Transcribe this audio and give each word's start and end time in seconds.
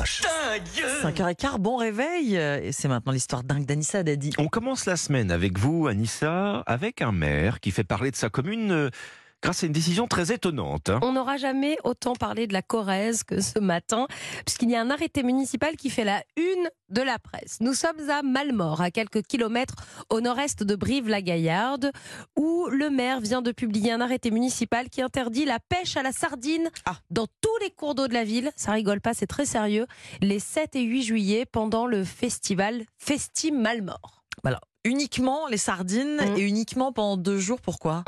Roche. 0.00 0.22
5h15, 1.02 1.58
bon 1.58 1.76
réveil. 1.76 2.34
Et 2.34 2.72
c'est 2.72 2.88
maintenant 2.88 3.12
l'histoire 3.12 3.44
dingue 3.44 3.66
d'Anissa 3.66 4.02
Dadi. 4.02 4.30
On 4.38 4.48
commence 4.48 4.86
la 4.86 4.96
semaine 4.96 5.30
avec 5.30 5.58
vous, 5.58 5.88
Anissa, 5.88 6.62
avec 6.64 7.02
un 7.02 7.12
maire 7.12 7.60
qui 7.60 7.70
fait 7.70 7.84
parler 7.84 8.10
de 8.10 8.16
sa 8.16 8.30
commune 8.30 8.72
euh, 8.72 8.90
grâce 9.42 9.62
à 9.62 9.66
une 9.66 9.72
décision 9.72 10.06
très 10.06 10.32
étonnante. 10.32 10.90
hein. 10.90 11.00
On 11.02 11.12
n'aura 11.12 11.36
jamais 11.36 11.76
autant 11.84 12.14
parlé 12.14 12.46
de 12.46 12.52
la 12.52 12.62
Corrèze 12.62 13.22
que 13.24 13.40
ce 13.40 13.58
matin, 13.58 14.06
puisqu'il 14.44 14.70
y 14.70 14.76
a 14.76 14.80
un 14.80 14.90
arrêté 14.90 15.22
municipal 15.22 15.76
qui 15.76 15.90
fait 15.90 16.04
la 16.04 16.22
une 16.36 16.68
de 16.88 17.02
la 17.02 17.18
presse. 17.18 17.58
Nous 17.60 17.74
sommes 17.74 18.10
à 18.10 18.22
Malmort, 18.22 18.80
à 18.80 18.90
quelques 18.90 19.22
kilomètres 19.22 19.74
au 20.10 20.20
nord-est 20.20 20.62
de 20.62 20.74
Brive-la-Gaillarde, 20.74 21.92
où 22.36 22.66
le 22.70 22.90
maire 22.90 23.20
vient 23.20 23.42
de 23.42 23.52
publier 23.52 23.92
un 23.92 24.00
arrêté 24.00 24.30
municipal 24.30 24.88
qui 24.90 25.00
interdit 25.02 25.44
la 25.44 25.58
pêche 25.60 25.96
à 25.96 26.02
la 26.02 26.12
sardine 26.12 26.68
Ah. 26.84 26.96
dans 27.10 27.26
tous 27.40 27.56
les 27.62 27.70
cours 27.70 27.94
d'eau 27.94 28.08
de 28.08 28.14
la 28.14 28.24
ville. 28.24 28.50
Ça 28.56 28.72
rigole 28.72 29.00
pas, 29.00 29.14
c'est 29.14 29.26
très 29.26 29.46
sérieux. 29.46 29.86
Les 30.20 30.38
7 30.40 30.76
et 30.76 30.82
8 30.82 31.02
juillet, 31.02 31.46
pendant 31.46 31.86
le 31.86 32.04
festival 32.04 32.82
Festi 32.98 33.52
Malmort. 33.52 34.19
Uniquement 34.84 35.46
les 35.48 35.58
sardines 35.58 36.16
Mm. 36.16 36.36
et 36.38 36.40
uniquement 36.40 36.90
pendant 36.92 37.18
deux 37.18 37.38
jours. 37.38 37.60
Pourquoi? 37.60 38.02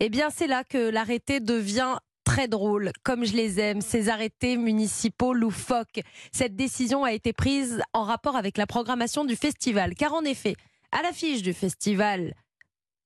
Eh 0.00 0.08
bien, 0.08 0.30
c'est 0.30 0.46
là 0.46 0.64
que 0.64 0.78
l'arrêté 0.90 1.40
devient 1.40 1.96
très 2.24 2.48
drôle, 2.48 2.90
comme 3.02 3.24
je 3.26 3.34
les 3.34 3.60
aime, 3.60 3.82
ces 3.82 4.08
arrêtés 4.08 4.56
municipaux 4.56 5.34
loufoques. 5.34 6.00
Cette 6.32 6.56
décision 6.56 7.04
a 7.04 7.12
été 7.12 7.32
prise 7.34 7.82
en 7.92 8.04
rapport 8.04 8.36
avec 8.36 8.56
la 8.56 8.66
programmation 8.66 9.24
du 9.26 9.36
festival, 9.36 9.94
car 9.94 10.14
en 10.14 10.22
effet, 10.24 10.54
à 10.90 11.02
l'affiche 11.02 11.42
du 11.42 11.52
festival, 11.52 12.34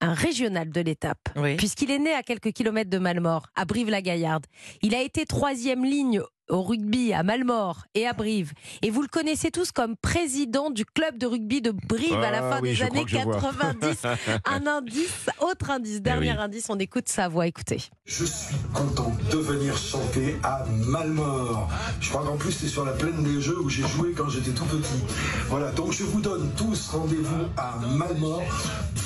un 0.01 0.13
régional 0.15 0.71
de 0.71 0.81
l'étape, 0.81 1.19
Oui. 1.37 1.57
puisqu'il 1.57 1.91
est 1.91 1.99
né 1.99 2.13
à 2.13 2.23
quelques 2.23 2.53
kilomètres 2.53 2.91
de 2.91 2.99
Malmort, 2.99 3.47
à 3.57 3.65
Brive-la-Gaillarde. 3.65 4.47
Il 4.83 4.95
a 4.95 5.01
été 5.03 5.25
troisième 5.25 5.85
ligne 5.85 6.21
au 6.51 6.63
rugby 6.63 7.13
à 7.13 7.23
Malmort 7.23 7.85
et 7.95 8.07
à 8.07 8.13
Brive. 8.13 8.53
Et 8.83 8.91
vous 8.91 9.03
le 9.03 9.09
connaissez 9.09 9.51
tous 9.51 9.73
comme 9.73 9.97
président 9.97 10.71
du 10.71 10.85
club 10.85 11.19
de 11.19 11.27
rugby 11.27 11.61
de 11.63 11.71
Brive 11.71 12.15
à 12.15 12.31
la 12.31 12.47
Ah 12.47 12.51
fin 12.57 12.61
oui, 12.63 12.75
des 12.77 12.83
années 12.83 13.05
que 13.05 13.11
je 13.11 13.19
vois. 13.19 13.35
90. 13.41 14.03
Un 14.47 14.67
indice, 14.67 15.27
autre 15.41 15.71
indice, 15.71 16.03
dernier 16.03 16.29
Eh 16.35 16.37
oui. 16.39 16.39
indice, 16.45 16.67
on 16.69 16.79
écoute 16.79 17.09
sa 17.09 17.29
voix, 17.29 17.47
écoutez. 17.47 17.83
Je 18.05 18.25
suis 18.25 18.55
content 18.73 19.13
de 19.31 19.37
venir 19.39 19.77
chanter 19.77 20.37
à 20.43 20.65
Malmort. 20.87 21.69
Je 22.01 22.11
crois 22.11 22.25
qu'en 22.25 22.37
plus 22.37 22.53
c'est 22.53 22.69
sur 22.69 22.85
la 22.85 22.93
plaine 22.93 23.23
des 23.23 23.41
Jeux 23.41 23.59
où 23.61 23.69
j'ai 23.69 23.87
joué 23.87 24.13
quand 24.17 24.29
j'étais 24.29 24.51
tout 24.53 24.65
petit. 24.67 25.03
Voilà, 25.49 25.71
donc 25.73 25.93
je 25.93 26.05
vous 26.05 26.21
donne 26.21 26.51
tous 26.57 26.89
rendez-vous 26.89 27.45
à 27.57 27.79
Malmort. 27.97 28.43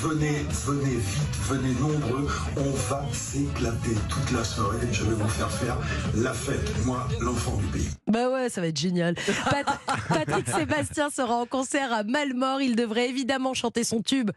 Venez, 0.01 0.45
venez 0.65 0.95
vite, 0.95 1.35
venez 1.47 1.73
nombreux. 1.79 2.27
On 2.57 2.71
va 2.89 3.03
s'éclater 3.11 3.95
toute 4.09 4.31
la 4.31 4.43
soirée. 4.43 4.77
Je 4.91 5.03
vais 5.03 5.15
vous 5.15 5.27
faire 5.27 5.51
faire 5.51 5.77
la 6.15 6.33
fête, 6.33 6.85
moi, 6.85 7.07
l'enfant 7.29 7.55
du 7.57 7.65
pays. 7.67 7.89
Bah 8.07 8.29
ouais, 8.29 8.49
ça 8.49 8.61
va 8.61 8.67
être 8.67 8.79
génial. 8.79 9.15
Pat- 9.49 9.79
Patrick 10.09 10.47
Sébastien 10.49 11.09
sera 11.09 11.35
en 11.35 11.45
concert 11.45 11.93
à 11.93 12.03
Malmort. 12.03 12.61
Il 12.61 12.75
devrait 12.75 13.09
évidemment 13.09 13.53
chanter 13.53 13.83
son 13.83 14.01
tube 14.01 14.31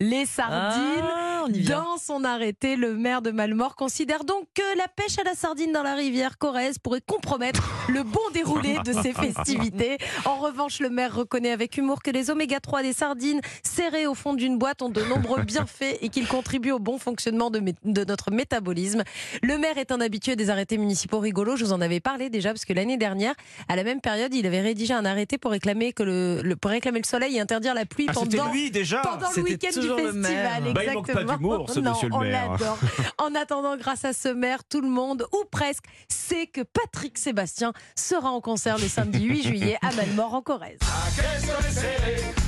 Les 0.00 0.24
Sardines. 0.26 1.04
Ah, 1.04 1.27
on 1.44 1.48
y 1.48 1.60
vient. 1.60 1.82
Dans 1.82 1.96
son 1.98 2.24
arrêté, 2.24 2.76
le 2.76 2.94
maire 2.94 3.22
de 3.22 3.30
Malmort 3.30 3.76
considère 3.76 4.24
donc 4.24 4.46
que 4.54 4.78
la 4.78 4.88
pêche 4.88 5.18
à 5.18 5.24
la 5.24 5.34
sardine 5.34 5.72
dans 5.72 5.82
la 5.82 5.94
rivière 5.94 6.38
Corrèze 6.38 6.78
pourrait 6.78 7.00
compromettre 7.06 7.62
le 7.88 8.02
bon 8.02 8.20
déroulé 8.32 8.76
de 8.84 8.92
ces 8.92 9.12
festivités. 9.14 9.98
En 10.24 10.36
revanche, 10.36 10.80
le 10.80 10.90
maire 10.90 11.14
reconnaît 11.14 11.50
avec 11.52 11.76
humour 11.76 12.02
que 12.02 12.10
les 12.10 12.30
oméga 12.30 12.60
3 12.60 12.82
des 12.82 12.92
sardines 12.92 13.40
serrées 13.62 14.06
au 14.06 14.14
fond 14.14 14.34
d'une 14.34 14.58
boîte 14.58 14.82
ont 14.82 14.88
de 14.88 15.02
nombreux 15.02 15.42
bienfaits 15.42 15.98
et 16.00 16.08
qu'ils 16.08 16.26
contribuent 16.28 16.72
au 16.72 16.78
bon 16.78 16.98
fonctionnement 16.98 17.50
de, 17.50 17.62
notre 17.84 18.30
métabolisme. 18.30 19.02
Le 19.42 19.58
maire 19.58 19.78
est 19.78 19.92
un 19.92 20.00
habitué 20.00 20.36
des 20.36 20.50
arrêtés 20.50 20.78
municipaux 20.78 21.18
rigolos. 21.18 21.56
Je 21.56 21.64
vous 21.64 21.72
en 21.72 21.80
avais 21.80 22.00
parlé 22.00 22.30
déjà 22.30 22.50
parce 22.50 22.64
que 22.64 22.72
l'année 22.72 22.96
dernière, 22.96 23.34
à 23.68 23.76
la 23.76 23.84
même 23.84 24.00
période, 24.00 24.34
il 24.34 24.46
avait 24.46 24.60
rédigé 24.60 24.94
un 24.94 25.04
arrêté 25.04 25.38
pour 25.38 25.50
réclamer 25.50 25.92
que 25.92 26.02
le, 26.02 26.40
le- 26.42 26.56
pour 26.56 26.70
réclamer 26.70 26.98
le 27.00 27.06
soleil 27.06 27.36
et 27.36 27.40
interdire 27.40 27.74
la 27.74 27.84
pluie 27.86 28.06
Ah, 28.08 28.12
pendant 28.12 28.50
lui 28.52 28.70
déjà 28.70 29.00
pendant 29.00 29.28
le 29.36 29.42
week-end 29.42 29.68
du 29.80 29.88
festival. 29.88 30.72
Bah, 30.74 30.82
exactement. 30.84 31.37
D'humour, 31.38 31.70
ce 31.70 31.80
Non, 31.80 31.92
monsieur 31.92 32.08
le 32.08 32.14
on 32.14 32.20
maire. 32.20 32.50
l'adore. 32.52 32.78
En 33.18 33.34
attendant, 33.34 33.76
grâce 33.76 34.04
à 34.04 34.12
ce 34.12 34.28
maire, 34.28 34.64
tout 34.68 34.80
le 34.80 34.88
monde, 34.88 35.26
ou 35.32 35.44
presque, 35.50 35.84
sait 36.08 36.46
que 36.46 36.60
Patrick 36.62 37.16
Sébastien 37.18 37.72
sera 37.96 38.30
en 38.30 38.40
concert 38.40 38.78
le 38.78 38.88
samedi 38.88 39.24
8 39.24 39.42
juillet 39.42 39.78
à 39.82 39.92
Malmort 39.92 40.34
en 40.34 40.42
Corrèze. 40.42 40.78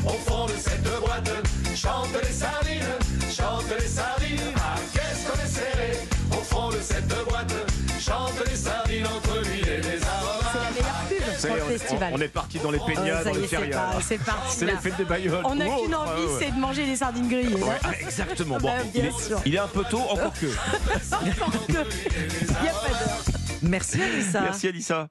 Au 0.06 0.10
fond 0.10 0.47
de 0.47 0.53
cette 0.53 0.82
boîte 1.00 1.31
Chante 1.75 2.09
les 2.22 2.32
sardines, 2.32 2.81
chante 3.31 3.64
les 3.81 3.87
sardines. 3.87 4.38
Ah, 4.56 4.75
qu'est-ce 4.93 5.26
qu'on 5.31 5.43
est 5.43 5.47
serré 5.47 5.98
au 6.32 6.43
fond 6.43 6.69
de 6.70 6.76
cette 6.81 7.09
boîte 7.28 7.53
Chante 7.98 8.32
les 8.48 8.56
sardines 8.56 9.06
entre 9.06 9.38
l'huile 9.43 9.69
et 9.69 9.81
les 9.81 10.03
aromates. 10.04 10.41
C'est 10.53 10.59
la 10.59 10.70
meilleure 10.70 11.00
pub 11.09 11.38
Ça 11.38 11.48
y 11.48 11.50
pour 11.50 11.56
est, 11.56 11.59
le 11.60 11.64
on- 11.64 11.78
festival. 11.78 12.12
on, 12.14 12.20
est 12.20 12.28
parti 12.28 12.59
dans 12.59 12.70
les 12.70 12.78
Oh, 12.82 12.88
les 12.88 12.94
est, 12.94 14.03
c'est 14.03 14.19
parti. 14.19 14.56
C'est 14.56 14.66
les 14.66 14.76
fêtes 14.76 14.97
des 14.97 15.04
Bayonnes. 15.04 15.43
On 15.44 15.54
n'a 15.54 15.66
ou 15.69 15.82
qu'une 15.84 15.94
envie, 15.94 16.22
manger 16.70 16.86
des 16.86 16.97
sardines 16.97 17.28
grillées. 17.28 17.54
Ouais, 17.56 17.78
ah, 17.82 17.91
exactement. 18.00 18.56
Bon, 18.58 18.69
Bah, 18.70 18.75
il, 18.94 19.04
est, 19.04 19.12
il 19.44 19.54
est 19.56 19.58
un 19.58 19.66
peu 19.66 19.82
tôt, 19.91 19.98
encore 20.08 20.32
que. 20.34 20.47
Il 21.20 21.25
n'y 21.26 21.31
a 22.69 22.72
pas 22.72 22.88
d'heure. 22.88 23.25
Merci 23.62 24.00
Anissa. 24.03 24.41
Merci, 24.42 24.69
Alissa. 24.69 25.08